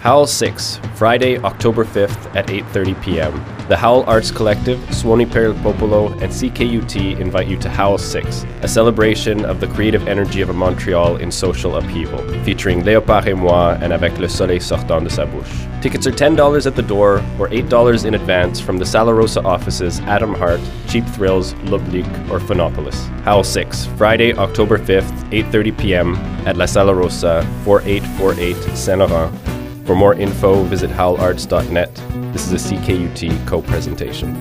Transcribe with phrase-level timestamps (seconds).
[0.00, 3.44] Howl 6, Friday, October 5th at 8:30 p.m.
[3.68, 8.46] The Howl Arts Collective, Suoni per il Popolo, and CKUT invite you to Howl 6,
[8.62, 13.34] a celebration of the creative energy of a Montreal in social upheaval, featuring Léopard et
[13.34, 15.66] moi and Avec le soleil sortant de sa bouche.
[15.82, 19.98] Tickets are $10 at the door or $8 in advance from the Sala Rossa offices
[20.06, 23.08] Atom Heart, Cheap Thrills, L'Oblique, or Phonopolis.
[23.24, 26.14] Howl 6, Friday, October 5th, 8:30 p.m.
[26.46, 29.57] at La Sala Rossa, 4848 Saint Laurent.
[29.88, 31.94] For more info, visit howlarts.net.
[32.34, 34.34] This is a CKUT co presentation.